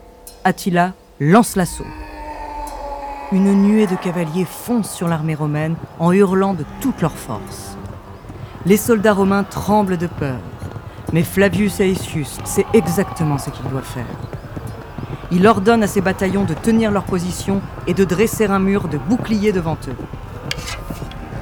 Attila 0.44 0.94
lance 1.20 1.56
l'assaut. 1.56 1.88
Une 3.32 3.52
nuée 3.64 3.88
de 3.88 3.96
cavaliers 3.96 4.46
fonce 4.46 4.94
sur 4.94 5.08
l'armée 5.08 5.34
romaine 5.34 5.76
en 5.98 6.12
hurlant 6.12 6.54
de 6.54 6.66
toute 6.82 7.02
leur 7.02 7.18
force. 7.18 7.76
Les 8.66 8.78
soldats 8.78 9.14
romains 9.14 9.44
tremblent 9.44 9.98
de 9.98 10.08
peur, 10.08 10.40
mais 11.14 11.24
Flavius 11.24 11.80
Aetius 11.80 12.38
sait 12.46 12.68
exactement 12.74 13.40
ce 13.40 13.50
qu'il 13.50 13.68
doit 13.70 13.82
faire. 13.82 14.06
Il 15.32 15.46
ordonne 15.46 15.84
à 15.84 15.88
ses 15.88 16.00
bataillons 16.00 16.46
de 16.46 16.54
tenir 16.54 16.90
leur 16.90 17.04
position 17.04 17.62
et 17.86 17.94
de 17.94 18.06
dresser 18.06 18.46
un 18.46 18.60
mur 18.60 18.88
de 18.88 18.98
boucliers 18.98 19.52
devant 19.52 19.78
eux. 19.88 19.96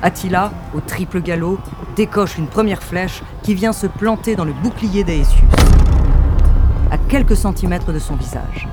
Attila, 0.01 0.51
au 0.75 0.79
triple 0.79 1.21
galop, 1.21 1.59
décoche 1.95 2.37
une 2.37 2.47
première 2.47 2.81
flèche 2.81 3.21
qui 3.43 3.53
vient 3.53 3.73
se 3.73 3.87
planter 3.87 4.35
dans 4.35 4.45
le 4.45 4.53
bouclier 4.53 5.03
d'Aesius, 5.03 5.39
à 6.91 6.97
quelques 6.97 7.37
centimètres 7.37 7.93
de 7.93 7.99
son 7.99 8.15
visage. 8.15 8.67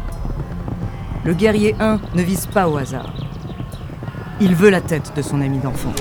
Le 1.24 1.34
guerrier 1.34 1.76
1 1.78 2.00
ne 2.14 2.22
vise 2.22 2.46
pas 2.46 2.68
au 2.68 2.78
hasard. 2.78 3.12
Il 4.40 4.54
veut 4.54 4.70
la 4.70 4.80
tête 4.80 5.12
de 5.14 5.22
son 5.22 5.40
ami 5.40 5.58
d'enfance. 5.58 6.00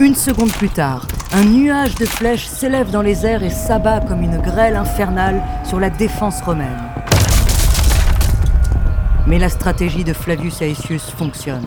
Une 0.00 0.14
seconde 0.14 0.52
plus 0.52 0.70
tard, 0.70 1.06
un 1.32 1.44
nuage 1.44 1.96
de 1.96 2.06
flèches 2.06 2.46
s'élève 2.46 2.90
dans 2.90 3.02
les 3.02 3.26
airs 3.26 3.42
et 3.42 3.50
s'abat 3.50 4.00
comme 4.00 4.22
une 4.22 4.38
grêle 4.38 4.76
infernale 4.76 5.42
sur 5.64 5.80
la 5.80 5.90
défense 5.90 6.40
romaine. 6.40 6.80
Mais 9.26 9.38
la 9.38 9.48
stratégie 9.48 10.04
de 10.04 10.12
Flavius 10.12 10.60
Aetius 10.60 11.10
fonctionne. 11.10 11.66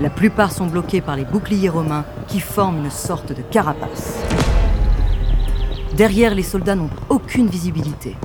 La 0.00 0.10
plupart 0.10 0.52
sont 0.52 0.66
bloqués 0.66 1.00
par 1.00 1.16
les 1.16 1.24
boucliers 1.24 1.68
romains 1.68 2.04
qui 2.28 2.38
forment 2.38 2.84
une 2.84 2.90
sorte 2.90 3.32
de 3.32 3.42
carapace. 3.42 4.16
Derrière, 5.96 6.36
les 6.36 6.44
soldats 6.44 6.76
n'ont 6.76 6.90
aucune 7.08 7.48
visibilité. 7.48 8.16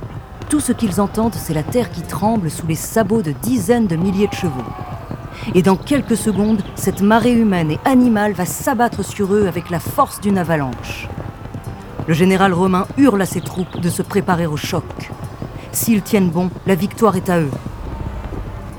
Tout 0.48 0.60
ce 0.60 0.70
qu'ils 0.70 1.00
entendent, 1.00 1.34
c'est 1.34 1.52
la 1.52 1.64
terre 1.64 1.90
qui 1.90 2.02
tremble 2.02 2.48
sous 2.48 2.68
les 2.68 2.76
sabots 2.76 3.22
de 3.22 3.32
dizaines 3.32 3.88
de 3.88 3.96
milliers 3.96 4.28
de 4.28 4.34
chevaux. 4.34 4.62
Et 5.56 5.62
dans 5.62 5.74
quelques 5.74 6.16
secondes, 6.16 6.62
cette 6.76 7.02
marée 7.02 7.32
humaine 7.32 7.72
et 7.72 7.80
animale 7.84 8.34
va 8.34 8.46
s'abattre 8.46 9.04
sur 9.04 9.34
eux 9.34 9.48
avec 9.48 9.68
la 9.68 9.80
force 9.80 10.20
d'une 10.20 10.38
avalanche. 10.38 11.08
Le 12.06 12.14
général 12.14 12.52
romain 12.52 12.86
hurle 12.98 13.22
à 13.22 13.26
ses 13.26 13.40
troupes 13.40 13.80
de 13.80 13.90
se 13.90 14.02
préparer 14.02 14.46
au 14.46 14.56
choc. 14.56 14.84
S'ils 15.72 16.02
tiennent 16.02 16.30
bon, 16.30 16.50
la 16.68 16.76
victoire 16.76 17.16
est 17.16 17.30
à 17.30 17.40
eux. 17.40 17.50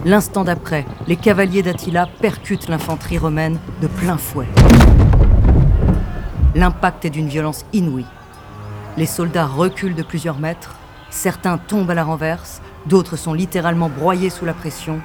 L'instant 0.05 0.43
d'après, 0.43 0.85
les 1.07 1.15
cavaliers 1.15 1.63
d'Attila 1.63 2.07
percutent 2.21 2.67
l'infanterie 2.67 3.17
romaine 3.17 3.57
de 3.81 3.87
plein 3.87 4.17
fouet. 4.17 4.45
L'impact 6.53 7.05
est 7.05 7.09
d'une 7.09 7.27
violence 7.27 7.65
inouïe. 7.73 8.05
Les 8.97 9.07
soldats 9.07 9.47
reculent 9.47 9.95
de 9.95 10.03
plusieurs 10.03 10.37
mètres, 10.37 10.75
certains 11.09 11.57
tombent 11.57 11.89
à 11.89 11.95
la 11.95 12.03
renverse, 12.03 12.61
d'autres 12.85 13.15
sont 13.15 13.33
littéralement 13.33 13.89
broyés 13.89 14.29
sous 14.29 14.45
la 14.45 14.53
pression, 14.53 15.01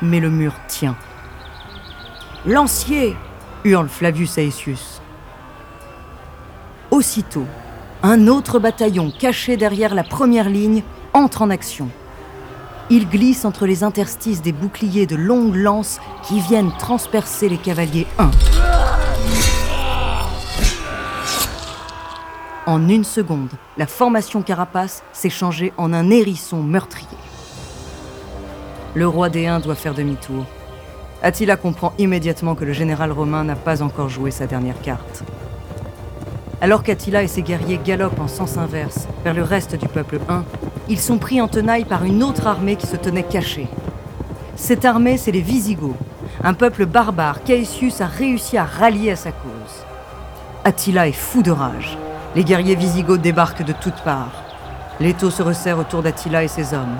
mais 0.00 0.18
le 0.18 0.30
mur 0.30 0.54
tient. 0.66 0.96
Lancier 2.46 3.14
hurle 3.64 3.90
Flavius 3.90 4.38
Aetius. 4.38 5.02
Aussitôt, 6.90 7.46
un 8.02 8.28
autre 8.28 8.58
bataillon 8.58 9.12
caché 9.16 9.58
derrière 9.58 9.94
la 9.94 10.04
première 10.04 10.48
ligne 10.48 10.82
entre 11.12 11.42
en 11.42 11.50
action. 11.50 11.90
Il 12.94 13.08
glisse 13.08 13.46
entre 13.46 13.64
les 13.64 13.84
interstices 13.84 14.42
des 14.42 14.52
boucliers 14.52 15.06
de 15.06 15.16
longues 15.16 15.54
lances 15.54 15.98
qui 16.24 16.40
viennent 16.40 16.72
transpercer 16.78 17.48
les 17.48 17.56
cavaliers 17.56 18.06
1. 18.18 18.30
En 22.66 22.86
une 22.90 23.04
seconde, 23.04 23.48
la 23.78 23.86
formation 23.86 24.42
carapace 24.42 25.02
s'est 25.14 25.30
changée 25.30 25.72
en 25.78 25.94
un 25.94 26.10
hérisson 26.10 26.62
meurtrier. 26.62 27.08
Le 28.92 29.08
roi 29.08 29.30
des 29.30 29.46
Huns 29.46 29.60
doit 29.60 29.74
faire 29.74 29.94
demi-tour. 29.94 30.44
Attila 31.22 31.56
comprend 31.56 31.94
immédiatement 31.96 32.54
que 32.54 32.66
le 32.66 32.74
général 32.74 33.10
romain 33.10 33.42
n'a 33.42 33.56
pas 33.56 33.80
encore 33.80 34.10
joué 34.10 34.30
sa 34.30 34.46
dernière 34.46 34.78
carte. 34.82 35.24
Alors 36.62 36.84
qu'Attila 36.84 37.24
et 37.24 37.26
ses 37.26 37.42
guerriers 37.42 37.80
galopent 37.84 38.20
en 38.20 38.28
sens 38.28 38.56
inverse 38.56 39.08
vers 39.24 39.34
le 39.34 39.42
reste 39.42 39.74
du 39.74 39.88
peuple 39.88 40.20
Huns, 40.28 40.44
ils 40.88 41.00
sont 41.00 41.18
pris 41.18 41.40
en 41.40 41.48
tenaille 41.48 41.84
par 41.84 42.04
une 42.04 42.22
autre 42.22 42.46
armée 42.46 42.76
qui 42.76 42.86
se 42.86 42.94
tenait 42.94 43.24
cachée. 43.24 43.66
Cette 44.54 44.84
armée, 44.84 45.16
c'est 45.16 45.32
les 45.32 45.40
Visigoths, 45.40 45.96
un 46.44 46.54
peuple 46.54 46.86
barbare 46.86 47.42
qu'Aesius 47.42 48.00
a 48.00 48.06
réussi 48.06 48.58
à 48.58 48.62
rallier 48.62 49.10
à 49.10 49.16
sa 49.16 49.32
cause. 49.32 49.84
Attila 50.62 51.08
est 51.08 51.12
fou 51.12 51.42
de 51.42 51.50
rage. 51.50 51.98
Les 52.36 52.44
guerriers 52.44 52.76
Visigoths 52.76 53.20
débarquent 53.20 53.64
de 53.64 53.72
toutes 53.72 54.00
parts. 54.04 54.44
L'étau 55.00 55.30
se 55.30 55.42
resserre 55.42 55.80
autour 55.80 56.04
d'Attila 56.04 56.44
et 56.44 56.48
ses 56.48 56.74
hommes. 56.74 56.96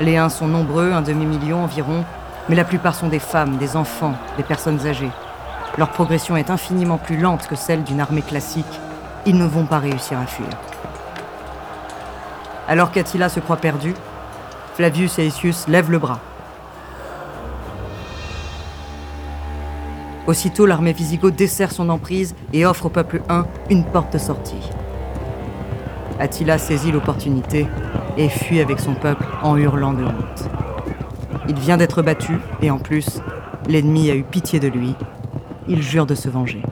Les 0.00 0.16
Huns 0.16 0.28
sont 0.28 0.48
nombreux, 0.48 0.90
un 0.90 1.02
demi-million 1.02 1.62
environ, 1.62 2.04
mais 2.48 2.56
la 2.56 2.64
plupart 2.64 2.96
sont 2.96 3.06
des 3.06 3.20
femmes, 3.20 3.58
des 3.58 3.76
enfants, 3.76 4.16
des 4.36 4.42
personnes 4.42 4.88
âgées. 4.88 5.12
Leur 5.76 5.90
progression 5.90 6.36
est 6.36 6.50
infiniment 6.50 6.98
plus 6.98 7.16
lente 7.16 7.46
que 7.46 7.54
celle 7.54 7.84
d'une 7.84 8.00
armée 8.00 8.22
classique 8.22 8.80
ils 9.26 9.36
ne 9.36 9.46
vont 9.46 9.66
pas 9.66 9.78
réussir 9.78 10.18
à 10.18 10.26
fuir. 10.26 10.48
Alors 12.66 12.90
qu'Attila 12.92 13.28
se 13.28 13.40
croit 13.40 13.56
perdu, 13.56 13.94
Flavius 14.74 15.18
Aetius 15.18 15.66
lève 15.68 15.90
le 15.90 15.98
bras. 15.98 16.20
Aussitôt, 20.26 20.66
l'armée 20.66 20.92
Visigo 20.92 21.30
dessert 21.30 21.72
son 21.72 21.88
emprise 21.88 22.34
et 22.52 22.66
offre 22.66 22.86
au 22.86 22.90
peuple 22.90 23.22
huns 23.30 23.46
une 23.70 23.84
porte 23.84 24.12
de 24.12 24.18
sortie. 24.18 24.70
Attila 26.20 26.58
saisit 26.58 26.92
l'opportunité 26.92 27.66
et 28.18 28.28
fuit 28.28 28.60
avec 28.60 28.80
son 28.80 28.94
peuple 28.94 29.24
en 29.42 29.56
hurlant 29.56 29.94
de 29.94 30.04
honte. 30.04 30.50
Il 31.48 31.58
vient 31.58 31.78
d'être 31.78 32.02
battu 32.02 32.38
et 32.60 32.70
en 32.70 32.78
plus, 32.78 33.22
l'ennemi 33.68 34.10
a 34.10 34.14
eu 34.14 34.22
pitié 34.22 34.60
de 34.60 34.68
lui. 34.68 34.94
Il 35.66 35.80
jure 35.80 36.04
de 36.04 36.14
se 36.14 36.28
venger. 36.28 36.62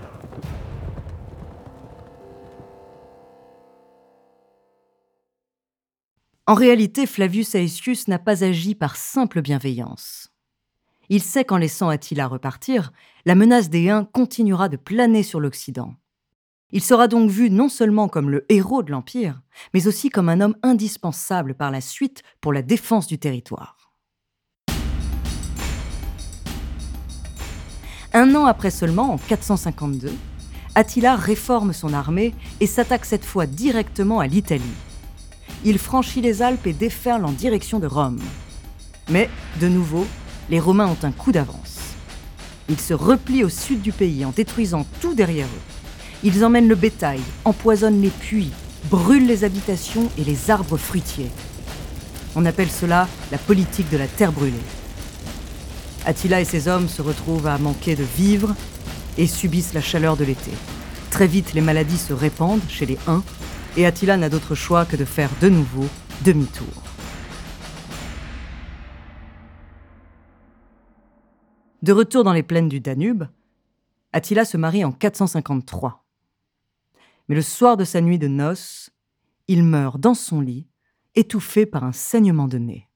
En 6.48 6.54
réalité, 6.54 7.06
Flavius 7.06 7.56
Aetius 7.56 8.06
n'a 8.06 8.20
pas 8.20 8.44
agi 8.44 8.76
par 8.76 8.94
simple 8.94 9.42
bienveillance. 9.42 10.30
Il 11.08 11.20
sait 11.20 11.44
qu'en 11.44 11.56
laissant 11.56 11.88
Attila 11.88 12.28
repartir, 12.28 12.92
la 13.24 13.34
menace 13.34 13.68
des 13.68 13.90
Huns 13.90 14.04
continuera 14.04 14.68
de 14.68 14.76
planer 14.76 15.24
sur 15.24 15.40
l'Occident. 15.40 15.94
Il 16.70 16.82
sera 16.82 17.08
donc 17.08 17.30
vu 17.30 17.50
non 17.50 17.68
seulement 17.68 18.06
comme 18.06 18.30
le 18.30 18.46
héros 18.48 18.84
de 18.84 18.92
l'Empire, 18.92 19.42
mais 19.74 19.88
aussi 19.88 20.08
comme 20.08 20.28
un 20.28 20.40
homme 20.40 20.54
indispensable 20.62 21.54
par 21.54 21.72
la 21.72 21.80
suite 21.80 22.22
pour 22.40 22.52
la 22.52 22.62
défense 22.62 23.08
du 23.08 23.18
territoire. 23.18 23.92
Un 28.12 28.36
an 28.36 28.46
après 28.46 28.70
seulement, 28.70 29.14
en 29.14 29.18
452, 29.18 30.12
Attila 30.76 31.16
réforme 31.16 31.72
son 31.72 31.92
armée 31.92 32.34
et 32.60 32.68
s'attaque 32.68 33.04
cette 33.04 33.24
fois 33.24 33.46
directement 33.46 34.20
à 34.20 34.28
l'Italie. 34.28 34.62
Il 35.68 35.80
franchit 35.80 36.20
les 36.20 36.42
Alpes 36.42 36.68
et 36.68 36.72
déferle 36.72 37.24
en 37.24 37.32
direction 37.32 37.80
de 37.80 37.88
Rome. 37.88 38.20
Mais, 39.10 39.28
de 39.60 39.66
nouveau, 39.66 40.06
les 40.48 40.60
Romains 40.60 40.86
ont 40.86 41.04
un 41.04 41.10
coup 41.10 41.32
d'avance. 41.32 41.78
Ils 42.68 42.78
se 42.78 42.94
replient 42.94 43.42
au 43.42 43.48
sud 43.48 43.82
du 43.82 43.90
pays 43.90 44.24
en 44.24 44.30
détruisant 44.30 44.86
tout 45.00 45.14
derrière 45.14 45.48
eux. 45.48 46.20
Ils 46.22 46.44
emmènent 46.44 46.68
le 46.68 46.76
bétail, 46.76 47.18
empoisonnent 47.44 48.00
les 48.00 48.10
puits, 48.10 48.52
brûlent 48.90 49.26
les 49.26 49.42
habitations 49.42 50.08
et 50.16 50.22
les 50.22 50.52
arbres 50.52 50.76
fruitiers. 50.76 51.32
On 52.36 52.46
appelle 52.46 52.70
cela 52.70 53.08
la 53.32 53.38
politique 53.38 53.90
de 53.90 53.96
la 53.96 54.06
terre 54.06 54.30
brûlée. 54.30 54.54
Attila 56.04 56.40
et 56.40 56.44
ses 56.44 56.68
hommes 56.68 56.88
se 56.88 57.02
retrouvent 57.02 57.48
à 57.48 57.58
manquer 57.58 57.96
de 57.96 58.04
vivres 58.16 58.54
et 59.18 59.26
subissent 59.26 59.74
la 59.74 59.80
chaleur 59.80 60.16
de 60.16 60.24
l'été. 60.24 60.52
Très 61.10 61.26
vite, 61.26 61.54
les 61.54 61.60
maladies 61.60 61.98
se 61.98 62.12
répandent 62.12 62.62
chez 62.68 62.86
les 62.86 62.98
Huns 63.08 63.24
et 63.76 63.84
Attila 63.84 64.16
n'a 64.16 64.30
d'autre 64.30 64.54
choix 64.54 64.86
que 64.86 64.96
de 64.96 65.04
faire 65.04 65.30
de 65.40 65.48
nouveau 65.48 65.84
demi-tour. 66.24 66.82
De 71.82 71.92
retour 71.92 72.24
dans 72.24 72.32
les 72.32 72.42
plaines 72.42 72.68
du 72.68 72.80
Danube, 72.80 73.24
Attila 74.12 74.44
se 74.44 74.56
marie 74.56 74.84
en 74.84 74.92
453. 74.92 76.04
Mais 77.28 77.34
le 77.34 77.42
soir 77.42 77.76
de 77.76 77.84
sa 77.84 78.00
nuit 78.00 78.18
de 78.18 78.28
noces, 78.28 78.90
il 79.46 79.62
meurt 79.62 80.00
dans 80.00 80.14
son 80.14 80.40
lit, 80.40 80.66
étouffé 81.14 81.66
par 81.66 81.84
un 81.84 81.92
saignement 81.92 82.48
de 82.48 82.58
nez. 82.58 82.88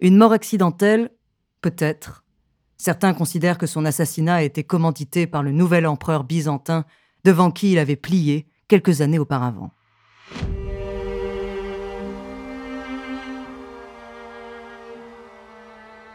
Une 0.00 0.16
mort 0.16 0.32
accidentelle, 0.32 1.10
peut-être. 1.62 2.24
Certains 2.76 3.14
considèrent 3.14 3.58
que 3.58 3.66
son 3.66 3.84
assassinat 3.84 4.36
a 4.36 4.42
été 4.42 4.64
commandité 4.64 5.26
par 5.26 5.42
le 5.42 5.52
nouvel 5.52 5.86
empereur 5.86 6.24
byzantin 6.24 6.84
devant 7.24 7.50
qui 7.50 7.72
il 7.72 7.78
avait 7.78 7.96
plié 7.96 8.46
quelques 8.70 9.00
années 9.00 9.18
auparavant. 9.18 9.72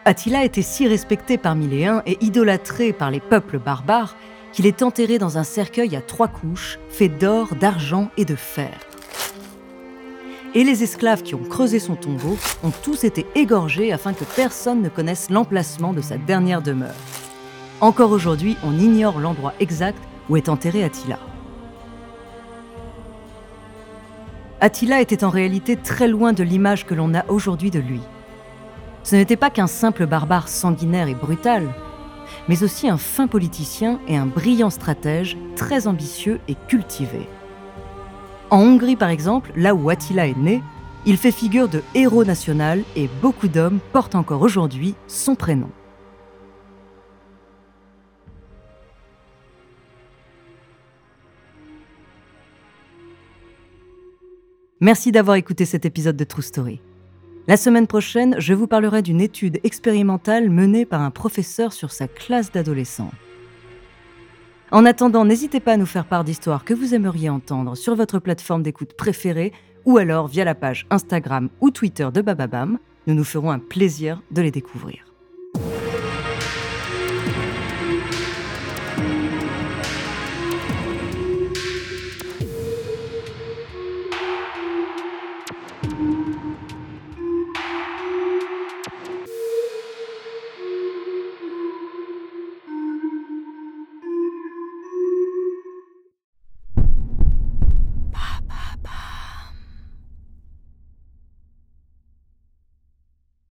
Attila 0.05 0.45
était 0.45 0.61
si 0.61 0.87
respecté 0.87 1.37
parmi 1.37 1.67
les 1.67 1.85
Huns 1.85 2.01
et 2.05 2.17
idolâtré 2.23 2.93
par 2.93 3.11
les 3.11 3.19
peuples 3.19 3.59
barbares 3.59 4.15
qu'il 4.53 4.67
est 4.67 4.83
enterré 4.83 5.17
dans 5.17 5.37
un 5.37 5.43
cercueil 5.43 5.95
à 5.97 6.01
trois 6.01 6.29
couches, 6.29 6.79
fait 6.89 7.09
d'or, 7.09 7.55
d'argent 7.55 8.09
et 8.15 8.23
de 8.23 8.35
fer. 8.35 8.71
Et 10.53 10.63
les 10.63 10.83
esclaves 10.83 11.23
qui 11.23 11.35
ont 11.35 11.43
creusé 11.43 11.79
son 11.79 11.95
tombeau 11.95 12.37
ont 12.63 12.71
tous 12.83 13.03
été 13.03 13.25
égorgés 13.35 13.91
afin 13.91 14.13
que 14.13 14.23
personne 14.23 14.81
ne 14.81 14.87
connaisse 14.87 15.29
l'emplacement 15.29 15.91
de 15.91 16.01
sa 16.01 16.17
dernière 16.17 16.61
demeure. 16.61 16.95
Encore 17.81 18.11
aujourd'hui, 18.11 18.55
on 18.63 18.79
ignore 18.79 19.19
l'endroit 19.19 19.53
exact 19.59 19.99
où 20.29 20.37
est 20.37 20.47
enterré 20.47 20.85
Attila. 20.85 21.19
Attila 24.65 24.99
était 24.99 25.23
en 25.23 25.30
réalité 25.30 25.75
très 25.75 26.08
loin 26.08 26.34
de 26.34 26.41
l'image 26.41 26.88
que 26.88 26.95
l'on 26.95 27.13
a 27.13 27.23
aujourd'hui 27.28 27.69
de 27.69 27.78
lui. 27.78 27.99
Ce 29.04 29.15
n'était 29.15 29.36
pas 29.36 29.51
qu'un 29.51 29.67
simple 29.67 30.08
barbare 30.08 30.47
sanguinaire 30.47 31.08
et 31.08 31.13
brutal, 31.13 31.69
mais 32.47 32.63
aussi 32.63 32.89
un 32.89 32.97
fin 32.97 33.28
politicien 33.28 33.99
et 34.08 34.17
un 34.17 34.25
brillant 34.25 34.71
stratège 34.71 35.38
très 35.56 35.86
ambitieux 35.86 36.39
et 36.47 36.56
cultivé. 36.67 37.30
En 38.49 38.58
Hongrie, 38.62 38.95
par 38.95 39.10
exemple, 39.10 39.51
là 39.56 39.75
où 39.75 39.88
Attila 39.91 40.25
est 40.25 40.36
né, 40.36 40.63
il 41.06 41.17
fait 41.17 41.32
figure 41.32 41.69
de 41.69 41.84
héros 41.93 42.25
national 42.25 42.82
et 42.95 43.08
beaucoup 43.21 43.47
d'hommes 43.47 43.78
portent 43.93 44.15
encore 44.15 44.41
aujourd'hui 44.41 44.95
son 45.06 45.36
prénom. 45.36 45.69
Merci 54.81 55.13
d'avoir 55.13 55.38
écouté 55.38 55.63
cet 55.63 55.85
épisode 55.85 56.17
de 56.17 56.23
True 56.25 56.41
Story. 56.41 56.81
La 57.47 57.55
semaine 57.55 57.88
prochaine, 57.88 58.35
je 58.39 58.53
vous 58.53 58.67
parlerai 58.67 59.01
d'une 59.01 59.21
étude 59.21 59.61
expérimentale 59.63 60.49
menée 60.49 60.85
par 60.85 61.01
un 61.01 61.11
professeur 61.11 61.71
sur 61.71 61.91
sa 61.91 62.09
classe 62.09 62.51
d'adolescents. 62.51 63.11
En 64.71 64.85
attendant, 64.85 65.23
n'hésitez 65.23 65.61
pas 65.61 65.73
à 65.73 65.77
nous 65.77 65.85
faire 65.85 66.05
part 66.05 66.25
d'histoires 66.25 66.65
que 66.65 66.73
vous 66.73 66.93
aimeriez 66.93 67.29
entendre 67.29 67.75
sur 67.75 67.95
votre 67.95 68.19
plateforme 68.19 68.63
d'écoute 68.63 68.95
préférée 68.97 69.53
ou 69.85 69.97
alors 69.97 70.27
via 70.27 70.43
la 70.43 70.55
page 70.55 70.88
Instagram 70.89 71.49
ou 71.61 71.71
Twitter 71.71 72.09
de 72.13 72.21
Bababam. 72.21 72.77
Nous 73.07 73.13
nous 73.13 73.23
ferons 73.23 73.51
un 73.51 73.59
plaisir 73.59 74.21
de 74.31 74.41
les 74.41 74.51
découvrir. 74.51 75.04